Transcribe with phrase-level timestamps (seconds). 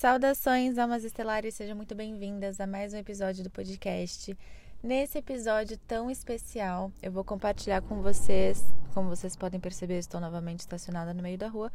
[0.00, 4.34] Saudações, almas estelares, sejam muito bem-vindas a mais um episódio do podcast.
[4.82, 10.60] Nesse episódio tão especial, eu vou compartilhar com vocês, como vocês podem perceber, estou novamente
[10.60, 11.70] estacionada no meio da rua.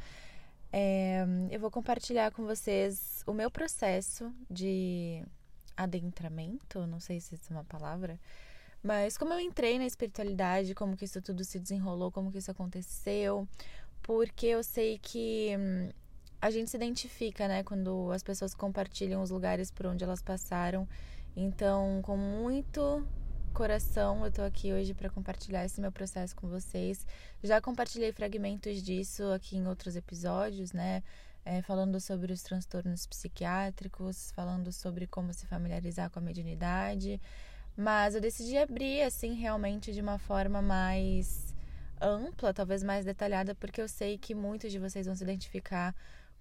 [0.74, 5.24] É, eu vou compartilhar com vocês o meu processo de
[5.78, 8.20] adentramento, não sei se isso é uma palavra,
[8.82, 12.50] mas como eu entrei na espiritualidade, como que isso tudo se desenrolou, como que isso
[12.50, 13.48] aconteceu,
[14.02, 15.90] porque eu sei que hum,
[16.46, 20.88] a gente se identifica, né, quando as pessoas compartilham os lugares por onde elas passaram.
[21.36, 23.04] Então, com muito
[23.52, 27.04] coração, eu tô aqui hoje para compartilhar esse meu processo com vocês.
[27.44, 31.02] Já compartilhei fragmentos disso aqui em outros episódios, né?
[31.44, 37.20] É, falando sobre os transtornos psiquiátricos, falando sobre como se familiarizar com a mediunidade.
[37.76, 41.56] Mas eu decidi abrir, assim, realmente de uma forma mais
[42.00, 45.96] ampla, talvez mais detalhada, porque eu sei que muitos de vocês vão se identificar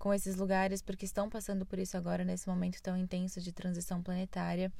[0.04, 4.02] com esses lugares, porque estão passando por isso agora, nesse momento tão intenso de transição
[4.02, 4.70] planetária.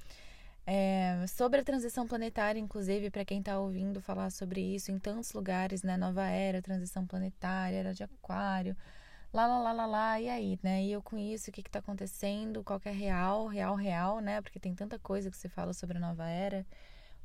[0.66, 5.32] É, sobre a transição planetária, inclusive, para quem está ouvindo falar sobre isso em tantos
[5.32, 5.96] lugares, né?
[5.96, 8.76] Nova era, transição planetária, era de aquário,
[9.32, 10.84] lá, lá, lá, lá, lá, e aí, né?
[10.84, 14.42] E eu com isso, o que está acontecendo, qual que é real, real, real, né?
[14.42, 16.66] Porque tem tanta coisa que se fala sobre a nova era.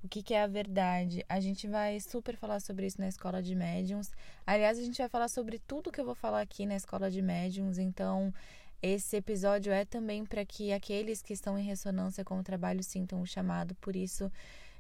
[0.02, 1.25] O que, que é a verdade?
[1.28, 4.11] A gente vai super falar sobre isso na escola de médiums.
[4.47, 7.22] Aliás, a gente vai falar sobre tudo que eu vou falar aqui na escola de
[7.22, 7.78] médiums.
[7.78, 8.33] Então,
[8.81, 13.22] esse episódio é também para que aqueles que estão em ressonância com o trabalho sintam
[13.22, 13.75] o chamado.
[13.75, 14.31] Por isso,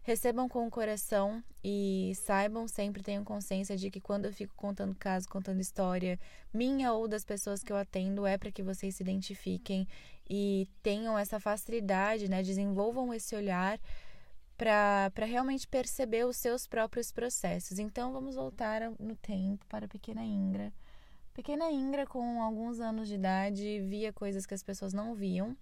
[0.03, 4.95] recebam com o coração e saibam sempre, tenham consciência de que quando eu fico contando
[4.95, 6.17] caso, contando história,
[6.53, 9.85] minha ou das pessoas que eu atendo, é para que vocês se identifiquem
[10.29, 12.41] e tenham essa facilidade, né?
[12.41, 13.77] Desenvolvam esse olhar
[14.59, 17.79] para realmente perceber os seus próprios processos.
[17.79, 20.73] Então, vamos voltar no tempo para a pequena Ingra.
[21.33, 25.55] Pequena Ingra, com alguns anos de idade, via coisas que as pessoas não viam.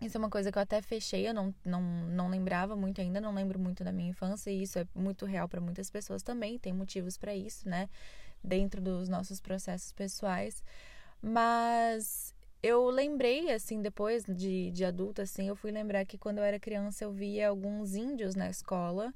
[0.00, 3.20] Isso é uma coisa que eu até fechei, eu não, não, não lembrava muito ainda,
[3.20, 6.56] não lembro muito da minha infância, e isso é muito real para muitas pessoas também,
[6.56, 7.90] tem motivos para isso, né?
[8.42, 10.62] Dentro dos nossos processos pessoais.
[11.20, 12.32] Mas
[12.62, 16.60] eu lembrei, assim, depois de, de adulta, assim, eu fui lembrar que quando eu era
[16.60, 19.14] criança eu via alguns índios na escola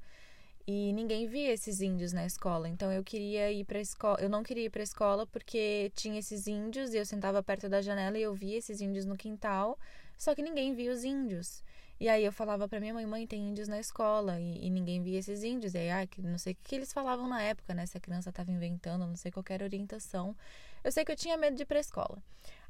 [0.67, 2.69] e ninguém via esses índios na escola.
[2.69, 6.47] Então eu queria ir para escola, eu não queria ir para escola porque tinha esses
[6.47, 9.79] índios e eu sentava perto da janela e eu via esses índios no quintal,
[10.17, 11.63] só que ninguém via os índios.
[12.01, 15.01] E aí eu falava para minha mãe, mãe, tem índios na escola e, e ninguém
[15.03, 15.75] via esses índios.
[15.75, 17.87] E aí, ah, não sei o que, que eles falavam na época, né?
[17.87, 20.37] Se a criança estava inventando, não sei qualquer orientação.
[20.83, 22.21] Eu sei que eu tinha medo de ir pra escola.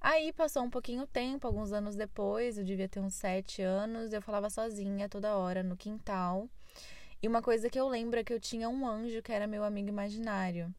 [0.04, 4.20] Aí passou um pouquinho tempo, alguns anos depois, eu devia ter uns sete anos, eu
[4.20, 6.46] falava sozinha toda hora no quintal.
[7.22, 9.64] E uma coisa que eu lembro é que eu tinha um anjo que era meu
[9.64, 10.70] amigo imaginário.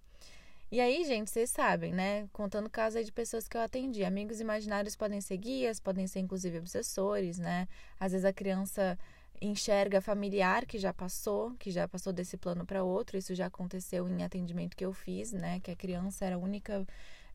[0.71, 2.29] E aí, gente, vocês sabem, né?
[2.31, 4.05] Contando casos aí de pessoas que eu atendi.
[4.05, 7.67] Amigos imaginários podem ser guias, podem ser inclusive obsessores, né?
[7.99, 8.95] Às vezes a criança
[9.41, 13.17] enxerga familiar que já passou, que já passou desse plano para outro.
[13.17, 15.59] Isso já aconteceu em atendimento que eu fiz, né?
[15.61, 16.85] Que a criança era a única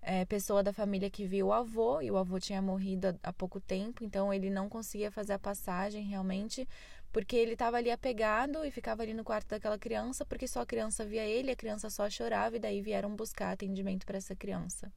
[0.03, 3.61] é, pessoa da família que viu o avô e o avô tinha morrido há, pouco
[3.61, 6.67] tempo, então ele não conseguia fazer a passagem realmente
[7.13, 10.67] porque ele estava ali apegado e ficava ali no quarto daquela criança, porque só a
[10.67, 14.93] criança via ele, a criança só chorava e daí vieram buscar atendimento para essa criança.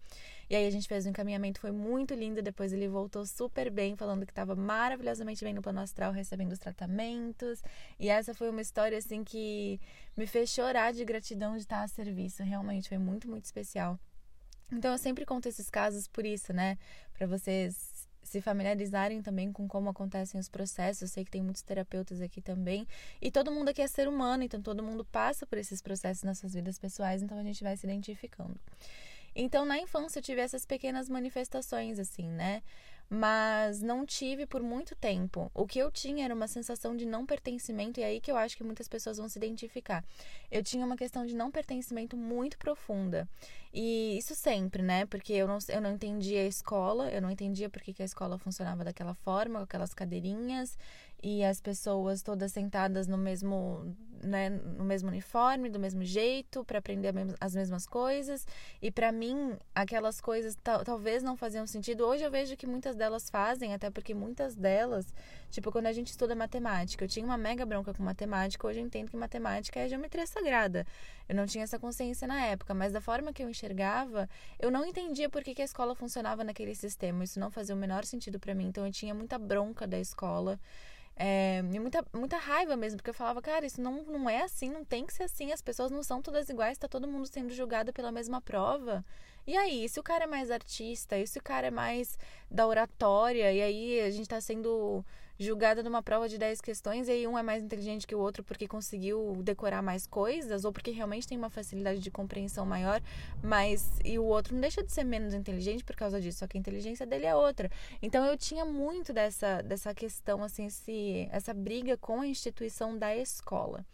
[0.47, 3.95] E aí a gente fez um encaminhamento, foi muito lindo, depois ele voltou super bem,
[3.95, 7.63] falando que estava maravilhosamente bem no plano astral, recebendo os tratamentos.
[7.99, 9.79] E essa foi uma história assim que
[10.15, 13.99] me fez chorar de gratidão de estar a serviço, realmente foi muito, muito especial.
[14.73, 16.77] Então eu sempre conto esses casos por isso, né?
[17.13, 21.03] Para vocês se familiarizarem também com como acontecem os processos.
[21.03, 22.87] Eu sei que tem muitos terapeutas aqui também.
[23.21, 26.39] E todo mundo aqui é ser humano, então todo mundo passa por esses processos nas
[26.39, 28.55] suas vidas pessoais, então a gente vai se identificando.
[29.35, 32.61] Então, na infância, eu tive essas pequenas manifestações, assim, né?
[33.09, 35.51] mas não tive por muito tempo.
[35.53, 38.37] O que eu tinha era uma sensação de não pertencimento, e é aí que eu
[38.37, 40.03] acho que muitas pessoas vão se identificar.
[40.49, 43.27] Eu tinha uma questão de não pertencimento muito profunda.
[43.73, 45.05] E isso sempre, né?
[45.07, 48.05] Porque eu não, eu não entendia a escola, eu não entendia por que, que a
[48.05, 50.77] escola funcionava daquela forma, com aquelas cadeirinhas
[51.23, 56.79] e as pessoas todas sentadas no mesmo, né, no mesmo uniforme, do mesmo jeito, para
[56.79, 58.45] aprender as mesmas coisas.
[58.81, 62.05] E para mim, aquelas coisas talvez não faziam sentido.
[62.05, 65.13] Hoje eu vejo que muitas delas fazem, até porque muitas delas,
[65.49, 68.85] tipo, quando a gente estuda matemática, eu tinha uma mega bronca com matemática, hoje eu
[68.85, 70.85] entendo que matemática é geometria sagrada.
[71.29, 74.29] Eu não tinha essa consciência na época, mas da forma que eu enxergava,
[74.59, 77.23] eu não entendia por que, que a escola funcionava naquele sistema.
[77.23, 78.67] Isso não fazia o menor sentido para mim.
[78.67, 80.59] Então eu tinha muita bronca da escola.
[81.15, 84.69] É, e muita, muita raiva mesmo, porque eu falava, cara, isso não, não é assim,
[84.69, 87.53] não tem que ser assim, as pessoas não são todas iguais, tá todo mundo sendo
[87.53, 89.05] julgado pela mesma prova.
[89.45, 92.17] E aí, se o cara é mais artista, e se o cara é mais
[92.49, 95.05] da oratória, e aí a gente tá sendo
[95.39, 98.43] julgada numa prova de 10 questões, e aí um é mais inteligente que o outro
[98.43, 103.01] porque conseguiu decorar mais coisas, ou porque realmente tem uma facilidade de compreensão maior,
[103.41, 106.57] mas e o outro não deixa de ser menos inteligente por causa disso, só que
[106.57, 107.69] a inteligência dele é outra.
[108.01, 113.15] Então eu tinha muito dessa, dessa questão, assim, esse, essa briga com a instituição da
[113.15, 113.85] escola.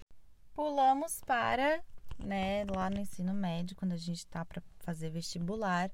[0.54, 1.82] Pulamos para,
[2.18, 5.90] né, lá no ensino médio, quando a gente tá para fazer vestibular.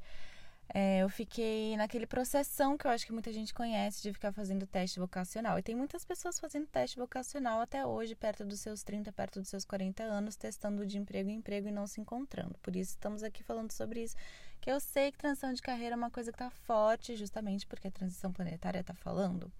[0.73, 4.65] É, eu fiquei naquele processão que eu acho que muita gente conhece de ficar fazendo
[4.65, 5.57] teste vocacional.
[5.57, 9.49] E tem muitas pessoas fazendo teste vocacional até hoje, perto dos seus 30, perto dos
[9.49, 12.55] seus 40 anos, testando de emprego em emprego e não se encontrando.
[12.61, 14.15] Por isso estamos aqui falando sobre isso.
[14.59, 17.87] Que eu sei que transição de carreira é uma coisa que está forte, justamente porque
[17.87, 19.51] a transição planetária está falando.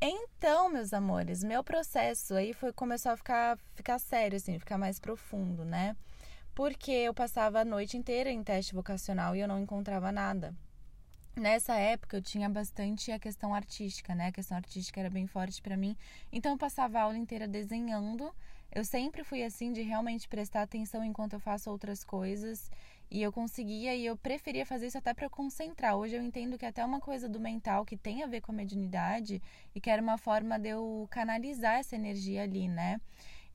[0.00, 5.00] Então, meus amores, meu processo aí foi começou a ficar, ficar sério, assim, ficar mais
[5.00, 5.96] profundo, né?
[6.56, 10.54] Porque eu passava a noite inteira em teste vocacional e eu não encontrava nada.
[11.36, 14.28] Nessa época eu tinha bastante a questão artística, né?
[14.28, 15.94] A questão artística era bem forte para mim.
[16.32, 18.34] Então eu passava a aula inteira desenhando.
[18.72, 22.70] Eu sempre fui assim de realmente prestar atenção enquanto eu faço outras coisas.
[23.10, 25.94] E eu conseguia e eu preferia fazer isso até para concentrar.
[25.94, 28.52] Hoje eu entendo que é até uma coisa do mental que tem a ver com
[28.52, 29.42] a mediunidade
[29.74, 32.98] e que era uma forma de eu canalizar essa energia ali, né?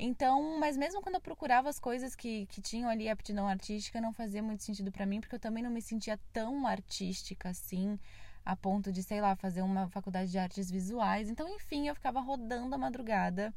[0.03, 4.11] Então, mas mesmo quando eu procurava as coisas que, que tinham ali aptidão artística, não
[4.11, 7.99] fazia muito sentido para mim, porque eu também não me sentia tão artística assim,
[8.43, 11.29] a ponto de, sei lá, fazer uma faculdade de artes visuais.
[11.29, 13.53] Então, enfim, eu ficava rodando a madrugada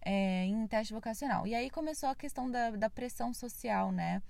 [0.00, 1.46] é, em teste vocacional.
[1.46, 4.22] E aí começou a questão da, da pressão social, né?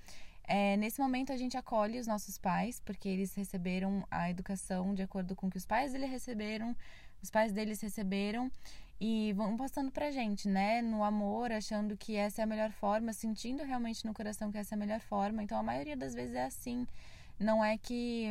[0.42, 5.02] É, nesse momento a gente acolhe os nossos pais, porque eles receberam a educação de
[5.02, 6.76] acordo com o que os pais deles receberam,
[7.22, 8.50] os pais deles receberam
[9.00, 10.80] e vão passando pra gente, né?
[10.80, 14.74] No amor, achando que essa é a melhor forma, sentindo realmente no coração que essa
[14.74, 15.42] é a melhor forma.
[15.42, 16.86] Então a maioria das vezes é assim.
[17.38, 18.30] Não é que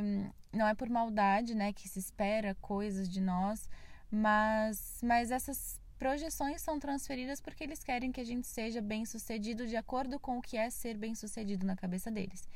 [0.54, 3.70] não é por maldade, né, que se espera coisas de nós,
[4.10, 9.76] mas mas essas projeções são transferidas porque eles querem que a gente seja bem-sucedido de
[9.76, 12.48] acordo com o que é ser bem-sucedido na cabeça deles.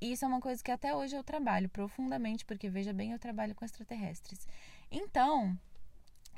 [0.00, 3.54] Isso é uma coisa que até hoje eu trabalho profundamente, porque veja bem, eu trabalho
[3.54, 4.46] com extraterrestres.
[4.90, 5.58] Então,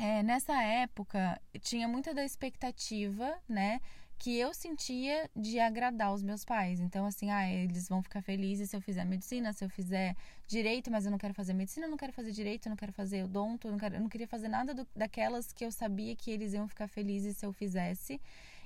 [0.01, 3.83] é, nessa época tinha muita da expectativa, né?
[4.19, 6.81] Que eu sentia de agradar os meus pais.
[6.81, 10.17] Então, assim, ah, eles vão ficar felizes se eu fizer medicina, se eu fizer
[10.49, 12.95] direito, mas eu não quero fazer medicina, eu não quero fazer direito, eu não quero
[12.95, 16.17] fazer odonto, eu não, quero, eu não queria fazer nada do, daquelas que eu sabia
[16.17, 18.19] que eles iam ficar felizes se eu fizesse.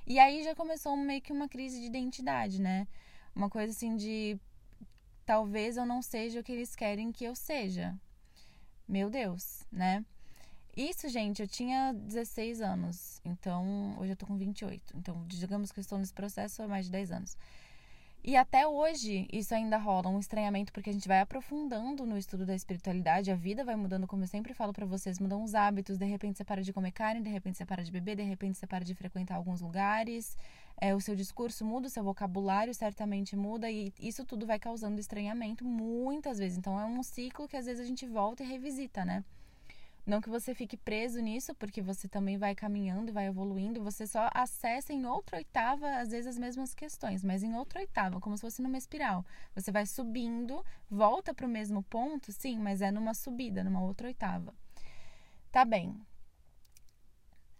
[0.07, 2.87] E aí já começou meio que uma crise de identidade, né?
[3.35, 4.39] Uma coisa assim de
[5.25, 7.93] talvez eu não seja o que eles querem que eu seja.
[8.87, 10.05] Meu Deus, né?
[10.75, 14.97] Isso, gente, eu tinha 16 anos, então hoje eu tô com 28.
[14.97, 17.37] Então, digamos que eu estou nesse processo há mais de 10 anos.
[18.21, 22.45] E até hoje isso ainda rola um estranhamento porque a gente vai aprofundando no estudo
[22.45, 25.97] da espiritualidade, a vida vai mudando, como eu sempre falo para vocês, mudam os hábitos,
[25.97, 28.57] de repente você para de comer carne, de repente você para de beber, de repente
[28.57, 30.35] você para de frequentar alguns lugares,
[30.81, 34.99] é, o seu discurso muda, o seu vocabulário certamente muda e isso tudo vai causando
[34.99, 36.57] estranhamento muitas vezes.
[36.57, 39.23] Então é um ciclo que às vezes a gente volta e revisita, né?
[40.05, 44.29] Não que você fique preso nisso, porque você também vai caminhando, vai evoluindo, você só
[44.33, 48.41] acessa em outra oitava, às vezes, as mesmas questões, mas em outra oitava, como se
[48.41, 49.25] fosse numa espiral.
[49.55, 54.07] Você vai subindo, volta para o mesmo ponto, sim, mas é numa subida, numa outra
[54.07, 54.53] oitava.
[55.51, 55.99] Tá bem.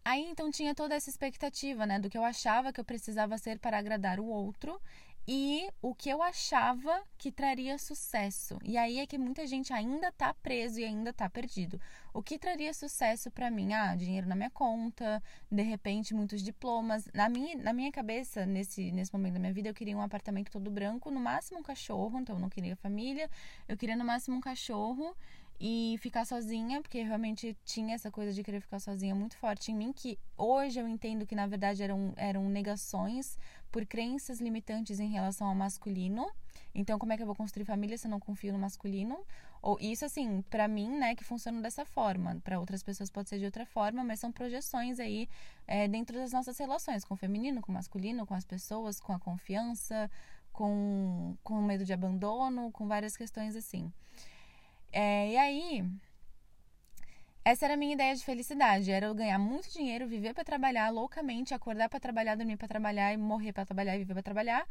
[0.03, 3.57] Aí então tinha toda essa expectativa, né, do que eu achava que eu precisava ser
[3.57, 4.79] para agradar o outro
[5.27, 8.59] e o que eu achava que traria sucesso.
[8.63, 11.79] E aí é que muita gente ainda tá preso e ainda tá perdido.
[12.13, 13.73] O que traria sucesso para mim?
[13.73, 17.07] Ah, dinheiro na minha conta, de repente muitos diplomas.
[17.13, 20.51] Na minha, na minha cabeça, nesse, nesse momento da minha vida, eu queria um apartamento
[20.51, 23.29] todo branco, no máximo um cachorro, então eu não queria família.
[23.67, 25.15] Eu queria no máximo um cachorro
[25.59, 29.75] e ficar sozinha, porque realmente tinha essa coisa de querer ficar sozinha muito forte em
[29.75, 33.37] mim, que hoje eu entendo que na verdade eram, eram negações
[33.75, 36.25] por crenças limitantes em relação ao masculino.
[36.73, 39.19] Então, como é que eu vou construir família se eu não confio no masculino?
[39.61, 42.39] Ou isso, assim, para mim, né, que funciona dessa forma.
[42.41, 45.27] Para outras pessoas pode ser de outra forma, mas são projeções aí
[45.67, 49.11] é, dentro das nossas relações com o feminino, com o masculino, com as pessoas, com
[49.11, 50.09] a confiança,
[50.53, 53.91] com, com o medo de abandono, com várias questões assim.
[54.89, 55.85] É, e aí,
[57.45, 60.89] essa era a minha ideia de felicidade, era eu ganhar muito dinheiro, viver para trabalhar
[60.89, 64.67] loucamente, acordar para trabalhar, dormir para trabalhar e morrer para trabalhar e viver para trabalhar,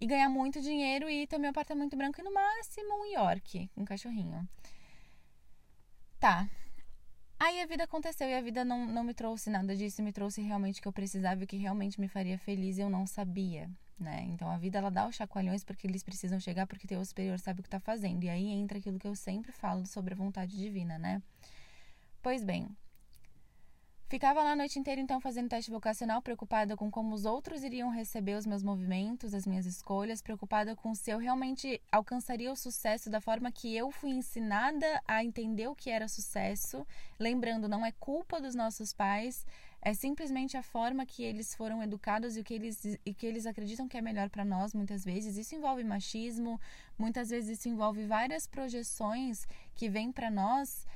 [0.00, 3.84] e ganhar muito dinheiro e ter meu apartamento branco e no máximo um York, um
[3.84, 4.48] cachorrinho.
[6.20, 6.48] Tá.
[7.36, 10.40] Aí a vida aconteceu e a vida não, não me trouxe nada disso, me trouxe
[10.40, 13.08] realmente o que eu precisava e o que realmente me faria feliz e eu não
[13.08, 13.68] sabia.
[13.98, 14.22] né?
[14.28, 17.58] Então a vida ela dá os chacoalhões porque eles precisam chegar porque teu superior sabe
[17.58, 18.22] o que está fazendo.
[18.22, 21.20] E aí entra aquilo que eu sempre falo sobre a vontade divina, né?
[22.24, 22.74] Pois bem,
[24.08, 27.90] Ficava lá a noite inteira então fazendo teste vocacional, preocupada com como os outros iriam
[27.90, 33.10] receber os meus movimentos, as minhas escolhas, preocupada com se eu realmente alcançaria o sucesso
[33.10, 36.86] da forma que eu fui ensinada a entender o que era sucesso.
[37.18, 39.44] Lembrando, não é culpa dos nossos pais,
[39.82, 43.46] é simplesmente a forma que eles foram educados e o que eles, e que eles
[43.46, 45.36] acreditam que é melhor para nós, muitas vezes.
[45.36, 46.60] Isso envolve machismo,
[46.96, 50.86] muitas vezes isso envolve várias projeções que vêm para nós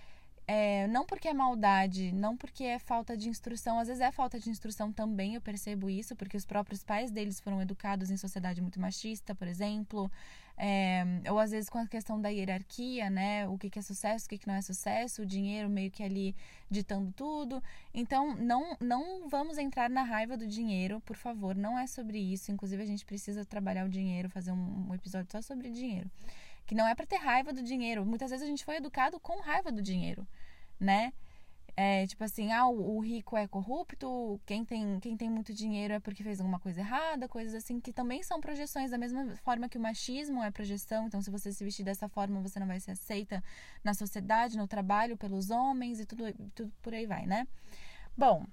[0.51, 4.41] é, não porque é maldade, não porque é falta de instrução, às vezes é falta
[4.41, 8.63] de instrução também, eu percebo isso, porque os próprios pais deles foram educados em sociedade
[8.63, 10.11] muito machista, por exemplo,
[10.57, 13.47] é, ou às vezes com a questão da hierarquia, né?
[13.47, 16.03] O que, que é sucesso, o que, que não é sucesso, o dinheiro meio que
[16.03, 16.35] ali
[16.71, 17.63] ditando tudo.
[17.93, 22.51] Então, não, não vamos entrar na raiva do dinheiro, por favor, não é sobre isso.
[22.51, 26.11] Inclusive, a gente precisa trabalhar o dinheiro, fazer um, um episódio só sobre dinheiro
[26.69, 28.05] que não é para ter raiva do dinheiro.
[28.05, 30.27] Muitas vezes a gente foi educado com raiva do dinheiro,
[30.79, 31.13] né?
[31.81, 36.01] É, tipo assim, ah, o, rico é corrupto, quem tem, quem tem muito dinheiro é
[36.01, 39.79] porque fez alguma coisa errada, coisas assim que também são projeções, da mesma forma que
[39.79, 41.07] o machismo é projeção.
[41.07, 43.41] Então, se você se vestir dessa forma, você não vai ser aceita
[43.85, 47.47] na sociedade, no trabalho, pelos homens e tudo, tudo por aí vai, né?
[48.17, 48.45] Bom,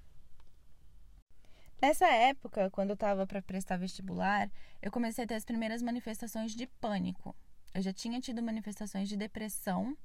[1.82, 4.50] Nessa época, quando eu estava para prestar vestibular,
[4.82, 7.36] eu comecei a ter as primeiras manifestações de pânico.
[7.74, 9.96] Eu já tinha tido manifestações de depressão,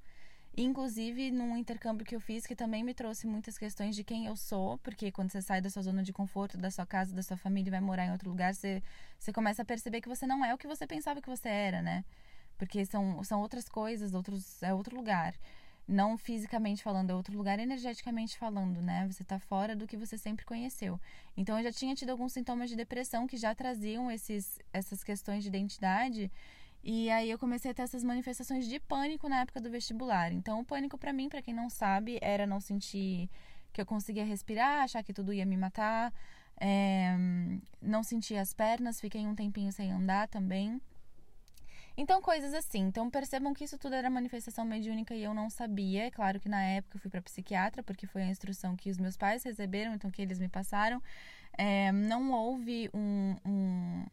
[0.57, 4.37] inclusive num intercâmbio que eu fiz que também me trouxe muitas questões de quem eu
[4.37, 7.37] sou, porque quando você sai da sua zona de conforto, da sua casa, da sua
[7.37, 8.83] família e vai morar em outro lugar, você,
[9.19, 11.81] você começa a perceber que você não é o que você pensava que você era,
[11.83, 12.05] né?
[12.59, 15.35] Porque são, são outras coisas, outros, é outro lugar.
[15.89, 19.07] Não fisicamente falando, é outro lugar energeticamente falando, né?
[19.11, 21.01] Você tá fora do que você sempre conheceu.
[21.37, 25.43] Então eu já tinha tido alguns sintomas de depressão que já traziam esses, essas questões
[25.43, 26.31] de identidade
[26.83, 30.33] e aí eu comecei a ter essas manifestações de pânico na época do vestibular.
[30.33, 33.29] Então, o pânico para mim, para quem não sabe, era não sentir
[33.73, 36.13] que eu conseguia respirar, achar que tudo ia me matar,
[36.59, 37.17] é,
[37.81, 40.81] não sentir as pernas, fiquei um tempinho sem andar também.
[41.97, 42.81] Então, coisas assim.
[42.81, 46.07] Então, percebam que isso tudo era manifestação mediúnica e eu não sabia.
[46.07, 48.97] É claro que na época eu fui para psiquiatra, porque foi a instrução que os
[48.97, 51.03] meus pais receberam, então que eles me passaram.
[51.59, 54.07] É, não houve um, um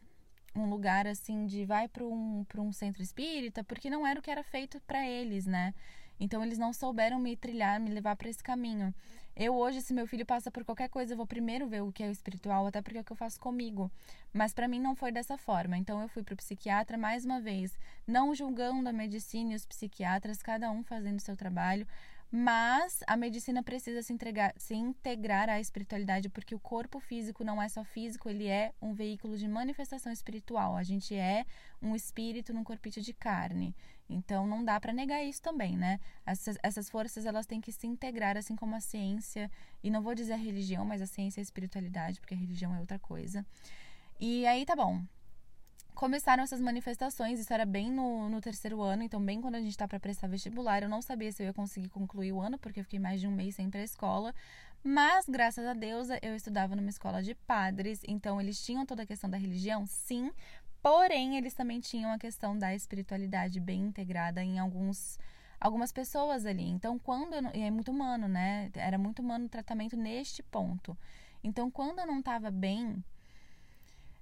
[0.58, 4.30] um lugar assim de vai para um, um centro espírita, porque não era o que
[4.30, 5.74] era feito para eles, né?
[6.20, 8.92] Então eles não souberam me trilhar, me levar para esse caminho.
[9.36, 12.02] Eu hoje, se meu filho passa por qualquer coisa, eu vou primeiro ver o que
[12.02, 13.88] é o espiritual, até porque é o que eu faço comigo.
[14.32, 15.78] Mas para mim não foi dessa forma.
[15.78, 19.64] Então eu fui para o psiquiatra mais uma vez, não julgando a medicina e os
[19.64, 21.86] psiquiatras, cada um fazendo o seu trabalho,
[22.30, 27.60] mas a medicina precisa se, entregar, se integrar à espiritualidade, porque o corpo físico não
[27.60, 30.76] é só físico, ele é um veículo de manifestação espiritual.
[30.76, 31.46] A gente é
[31.80, 33.74] um espírito num corpite de carne.
[34.10, 35.98] Então não dá para negar isso também, né?
[36.26, 39.50] Essas, essas forças elas têm que se integrar, assim como a ciência,
[39.82, 42.74] e não vou dizer a religião, mas a ciência e a espiritualidade, porque a religião
[42.74, 43.44] é outra coisa.
[44.20, 45.02] E aí tá bom
[45.98, 49.72] começaram essas manifestações, isso era bem no, no terceiro ano, então bem quando a gente
[49.72, 52.78] está para prestar vestibular, eu não sabia se eu ia conseguir concluir o ano, porque
[52.78, 54.32] eu fiquei mais de um mês sem ir para a escola,
[54.84, 59.06] mas graças a Deus eu estudava numa escola de padres, então eles tinham toda a
[59.06, 60.30] questão da religião, sim,
[60.80, 65.18] porém eles também tinham a questão da espiritualidade bem integrada em alguns
[65.58, 66.68] algumas pessoas ali.
[66.68, 68.70] Então, quando eu, e é muito humano, né?
[68.76, 70.96] Era muito humano o tratamento neste ponto.
[71.42, 73.02] Então, quando eu não estava bem,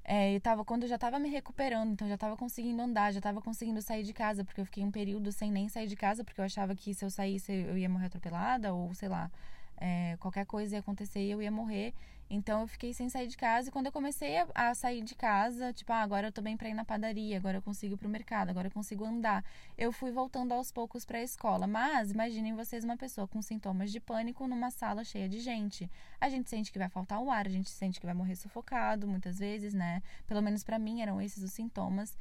[0.09, 3.21] é, eu tava, quando eu já tava me recuperando, então já tava conseguindo andar, já
[3.21, 6.23] tava conseguindo sair de casa, porque eu fiquei um período sem nem sair de casa,
[6.23, 9.29] porque eu achava que se eu saísse eu ia morrer atropelada, ou sei lá,
[9.77, 11.93] é, qualquer coisa ia acontecer e eu ia morrer.
[12.29, 15.73] Então eu fiquei sem sair de casa e quando eu comecei a, sair de casa,
[15.73, 18.09] tipo, ah, agora eu tô bem para ir na padaria, agora eu consigo ir pro
[18.09, 19.45] mercado, agora eu consigo andar.
[19.79, 21.67] Eu fui voltando aos poucos para a escola.
[21.67, 25.91] Mas imaginem vocês uma pessoa com sintomas de pânico numa sala cheia de gente.
[26.21, 29.07] A gente sente que vai faltar o ar, a gente sente que vai morrer sufocado
[29.07, 30.03] muitas vezes, né?
[30.27, 32.17] Pelo menos para mim eram esses os sintomas.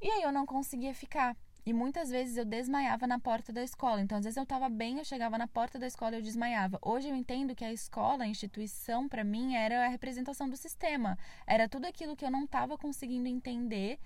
[0.00, 1.36] E aí eu não conseguia ficar.
[1.66, 4.00] E muitas vezes eu desmaiava na porta da escola.
[4.00, 6.78] Então, às vezes eu estava bem, eu chegava na porta da escola e eu desmaiava.
[6.80, 11.18] Hoje eu entendo que a escola, a instituição, para mim, era a representação do sistema.
[11.44, 13.98] Era tudo aquilo que eu não estava conseguindo entender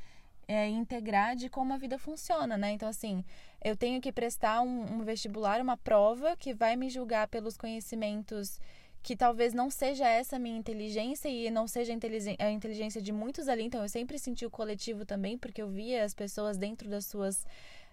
[0.49, 2.73] é, integrar de como a vida funciona, né?
[2.73, 3.25] Então, assim,
[3.63, 8.59] eu tenho que prestar um, um, vestibular, uma prova que vai me julgar pelos conhecimentos
[9.03, 11.93] que talvez não seja essa a minha inteligência e não seja
[12.39, 13.65] a inteligência de muitos ali.
[13.65, 17.47] Então, eu sempre senti o coletivo também, porque eu via as pessoas dentro das suas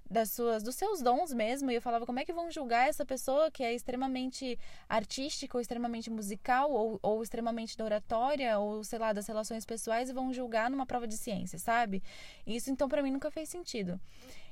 [0.09, 3.05] das suas dos seus dons mesmo e eu falava como é que vão julgar essa
[3.05, 8.99] pessoa que é extremamente artística ou extremamente musical ou, ou extremamente da oratória ou sei
[8.99, 12.01] lá das relações pessoais e vão julgar numa prova de ciência sabe?
[12.45, 13.99] Isso então para mim nunca fez sentido.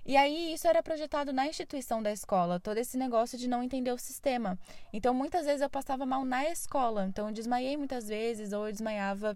[0.06, 3.92] E aí isso era projetado na instituição da escola todo esse negócio de não entender
[3.92, 4.60] o sistema.
[4.94, 7.08] Então muitas vezes eu passava mal na escola.
[7.08, 9.36] Então eu desmaiei muitas vezes ou eu desmaiava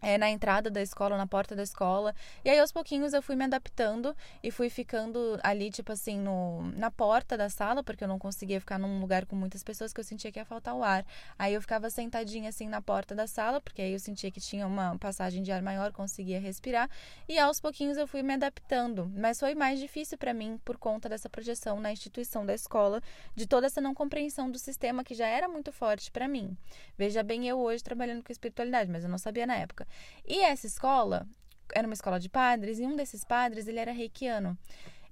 [0.00, 2.14] é, na entrada da escola, na porta da escola.
[2.44, 6.62] E aí, aos pouquinhos, eu fui me adaptando e fui ficando ali, tipo assim, no,
[6.76, 10.00] na porta da sala, porque eu não conseguia ficar num lugar com muitas pessoas que
[10.00, 11.04] eu sentia que ia faltar o ar.
[11.38, 14.66] Aí eu ficava sentadinha assim na porta da sala, porque aí eu sentia que tinha
[14.66, 16.88] uma passagem de ar maior, conseguia respirar.
[17.28, 19.10] E aos pouquinhos eu fui me adaptando.
[19.14, 23.02] Mas foi mais difícil para mim por conta dessa projeção na instituição da escola,
[23.34, 26.56] de toda essa não compreensão do sistema que já era muito forte para mim.
[26.96, 29.86] Veja bem, eu hoje trabalhando com espiritualidade, mas eu não sabia na época.
[30.26, 31.26] E essa escola
[31.74, 34.58] era uma escola de padres e um desses padres ele era reikiano.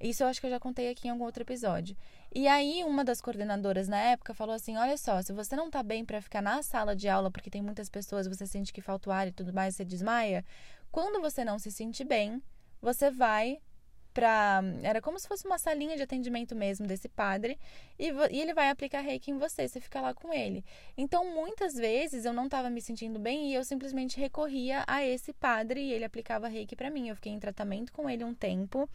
[0.00, 1.96] Isso eu acho que eu já contei aqui em algum outro episódio.
[2.34, 5.82] E aí uma das coordenadoras na época falou assim: "Olha só, se você não tá
[5.82, 9.10] bem para ficar na sala de aula porque tem muitas pessoas, você sente que falta
[9.10, 10.44] o ar e tudo mais, você desmaia,
[10.90, 12.42] quando você não se sente bem,
[12.80, 13.58] você vai
[14.12, 17.58] para era como se fosse uma salinha de atendimento mesmo desse padre
[17.98, 20.64] e, e, ele vai aplicar reiki em você, você fica lá com ele.
[20.96, 25.32] Então, muitas vezes eu não estava me sentindo bem e eu simplesmente recorria a esse
[25.32, 27.08] padre e ele aplicava reiki para mim.
[27.08, 28.88] Eu fiquei em tratamento com ele um tempo.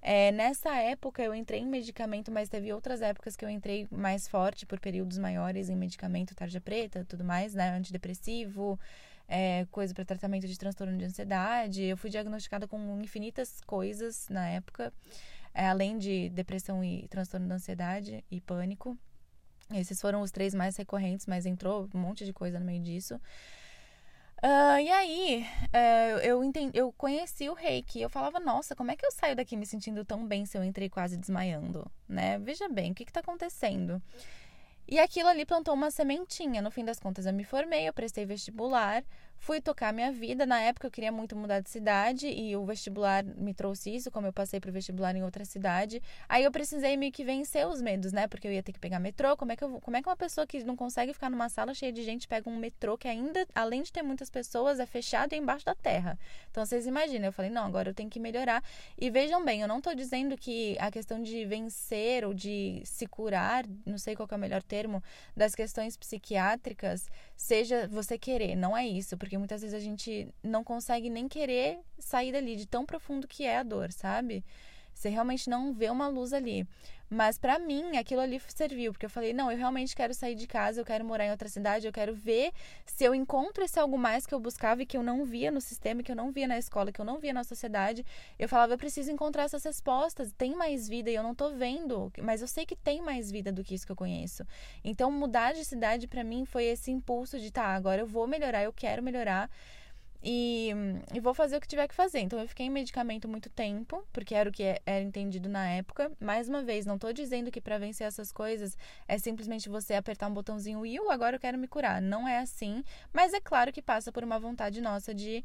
[0.00, 4.28] É, nessa época eu entrei em medicamento, mas teve outras épocas que eu entrei mais
[4.28, 8.78] forte por períodos maiores em medicamento, tarja preta, tudo mais, né, antidepressivo
[9.28, 11.82] é, coisa para tratamento de transtorno de ansiedade.
[11.82, 14.92] Eu fui diagnosticada com infinitas coisas na época,
[15.52, 18.96] é, além de depressão e transtorno de ansiedade e pânico.
[19.72, 23.18] Esses foram os três mais recorrentes, mas entrou um monte de coisa no meio disso.
[24.44, 28.02] Uh, e aí, uh, eu, entendi, eu conheci o reiki.
[28.02, 30.62] Eu falava, nossa, como é que eu saio daqui me sentindo tão bem se eu
[30.62, 31.90] entrei quase desmaiando?
[32.06, 32.38] Né?
[32.38, 34.02] Veja bem, o que está acontecendo?
[34.86, 36.60] E aquilo ali plantou uma sementinha.
[36.60, 39.02] No fim das contas, eu me formei, eu prestei vestibular,
[39.38, 40.46] fui tocar minha vida.
[40.46, 44.26] Na época, eu queria muito mudar de cidade e o vestibular me trouxe isso, como
[44.26, 46.02] eu passei para o vestibular em outra cidade.
[46.28, 48.26] Aí eu precisei meio que vencer os medos, né?
[48.26, 49.36] Porque eu ia ter que pegar metrô.
[49.36, 51.74] Como é que, eu, como é que uma pessoa que não consegue ficar numa sala
[51.74, 55.32] cheia de gente pega um metrô que ainda, além de ter muitas pessoas, é fechado
[55.32, 56.18] e é embaixo da terra?
[56.50, 57.26] Então, vocês imaginam.
[57.26, 58.62] Eu falei, não, agora eu tenho que melhorar.
[58.98, 63.06] E vejam bem, eu não estou dizendo que a questão de vencer ou de se
[63.06, 65.02] curar, não sei qual é o melhor termo
[65.36, 70.62] das questões psiquiátricas seja você querer, não é isso, porque muitas vezes a gente não
[70.62, 74.44] consegue nem querer sair dali de tão profundo que é a dor, sabe?
[74.94, 76.66] Você realmente não vê uma luz ali.
[77.10, 80.46] Mas para mim, aquilo ali serviu, porque eu falei: não, eu realmente quero sair de
[80.46, 82.50] casa, eu quero morar em outra cidade, eu quero ver
[82.86, 85.60] se eu encontro esse algo mais que eu buscava e que eu não via no
[85.60, 88.04] sistema, que eu não via na escola, que eu não via na sociedade.
[88.38, 92.10] Eu falava: eu preciso encontrar essas respostas, tem mais vida e eu não tô vendo,
[92.22, 94.44] mas eu sei que tem mais vida do que isso que eu conheço.
[94.82, 98.64] Então, mudar de cidade para mim foi esse impulso de: tá, agora eu vou melhorar,
[98.64, 99.50] eu quero melhorar.
[100.26, 100.70] E,
[101.12, 102.20] e, vou fazer o que tiver que fazer.
[102.20, 106.10] Então, eu fiquei em medicamento muito tempo, porque era o que era entendido na época.
[106.18, 108.74] Mais uma vez, não estou dizendo que para vencer essas coisas
[109.06, 112.00] é simplesmente você apertar um botãozinho e agora eu quero me curar.
[112.00, 112.82] Não é assim,
[113.12, 115.44] mas é claro que passa por uma vontade nossa de